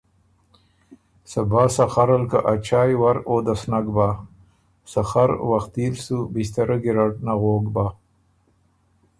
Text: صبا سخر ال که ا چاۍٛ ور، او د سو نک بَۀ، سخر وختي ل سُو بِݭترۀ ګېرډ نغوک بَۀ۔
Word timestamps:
صبا 1.31 1.63
سخر 1.77 2.09
ال 2.15 2.23
که 2.31 2.39
ا 2.51 2.53
چاۍٛ 2.67 2.93
ور، 3.01 3.17
او 3.27 3.35
د 3.45 3.49
سو 3.61 3.67
نک 3.71 3.85
بَۀ، 3.95 4.07
سخر 4.93 5.29
وختي 5.49 5.85
ل 5.93 5.95
سُو 6.05 6.17
بِݭترۀ 6.33 6.77
ګېرډ 6.83 7.13
نغوک 7.25 7.65
بَۀ۔ 7.73 7.85